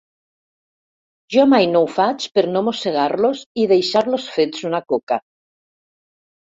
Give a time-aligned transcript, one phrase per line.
[1.35, 5.25] Jo mai no ho faig per no mossegar-los i deixar-los fets una coca.